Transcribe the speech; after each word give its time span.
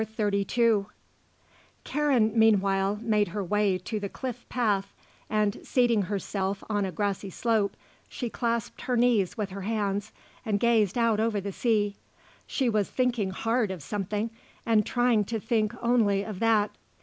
CHAPTER 0.03 0.31
XXXII 0.41 0.85
Karen 1.83 2.31
meanwhile 2.33 2.97
made 3.03 3.27
her 3.27 3.43
way 3.43 3.77
to 3.77 3.99
the 3.99 4.09
cliff 4.09 4.49
path 4.49 4.91
and, 5.29 5.59
seating 5.61 6.01
herself 6.01 6.63
on 6.67 6.85
a 6.85 6.91
grassy 6.91 7.29
slope, 7.29 7.77
she 8.09 8.27
clasped 8.27 8.81
her 8.81 8.97
knees 8.97 9.37
with 9.37 9.51
her 9.51 9.61
hands 9.61 10.11
and 10.43 10.59
gazed 10.59 10.97
out 10.97 11.19
over 11.19 11.39
the 11.39 11.51
sea. 11.53 11.97
She 12.47 12.67
was 12.67 12.89
thinking 12.89 13.29
hard 13.29 13.69
of 13.69 13.83
something, 13.83 14.31
and 14.65 14.87
trying 14.87 15.23
to 15.25 15.39
think 15.39 15.75
only 15.83 16.23
of 16.23 16.39
that. 16.39 16.71